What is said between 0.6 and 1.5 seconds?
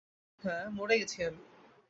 মরে গেছি আমি।